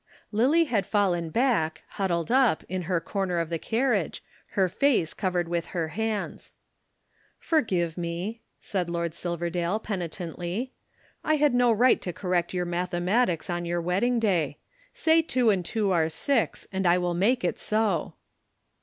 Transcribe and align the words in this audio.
Lillie 0.31 0.63
had 0.63 0.87
fallen 0.87 1.29
back, 1.29 1.83
huddled 1.89 2.31
up, 2.31 2.63
in 2.67 2.81
her 2.89 2.99
corner 2.99 3.37
of 3.37 3.51
the 3.51 3.59
carriage, 3.59 4.23
her 4.57 4.67
face 4.67 5.13
covered 5.13 5.47
with 5.47 5.67
her 5.77 5.89
hands. 5.89 6.53
"Forgive 7.37 7.99
me," 7.99 8.41
said 8.59 8.89
Lord 8.89 9.13
Silverdale 9.13 9.77
penitently. 9.79 10.73
"I 11.23 11.35
had 11.35 11.53
no 11.53 11.71
right 11.71 12.01
to 12.01 12.11
correct 12.13 12.51
your 12.51 12.65
mathematics 12.65 13.47
on 13.47 13.63
your 13.63 13.79
wedding 13.79 14.19
day. 14.19 14.57
Say 14.91 15.21
two 15.21 15.51
and 15.51 15.63
two 15.63 15.91
are 15.91 16.09
six 16.09 16.67
and 16.71 16.87
I 16.87 16.97
will 16.97 17.13
make 17.13 17.43
it 17.43 17.59
so." 17.59 18.15